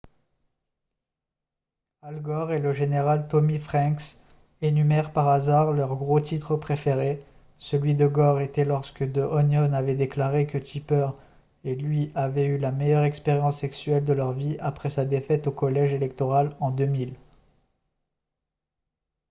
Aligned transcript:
al 2.01 2.21
gore 2.23 2.53
et 2.53 2.59
le 2.59 2.73
général 2.73 3.27
tommy 3.27 3.59
franks 3.59 4.17
énumèrent 4.63 5.13
par 5.13 5.27
hasard 5.27 5.73
leurs 5.73 5.95
gros 5.95 6.19
titres 6.19 6.55
préférés 6.55 7.23
celui 7.59 7.93
de 7.93 8.07
gore 8.07 8.41
était 8.41 8.65
lorsque 8.65 9.07
the 9.11 9.19
onion 9.19 9.71
avait 9.73 9.93
déclaré 9.93 10.47
que 10.47 10.57
tipper 10.57 11.09
et 11.63 11.75
lui 11.75 12.11
avaient 12.15 12.47
eu 12.47 12.57
la 12.57 12.71
meilleure 12.71 13.03
expérience 13.03 13.59
sexuelle 13.59 14.03
de 14.03 14.13
leur 14.13 14.31
vie 14.33 14.57
après 14.59 14.89
sa 14.89 15.05
défaite 15.05 15.45
au 15.45 15.51
collège 15.51 15.93
électoral 15.93 16.55
en 16.61 16.71
2000 16.71 17.13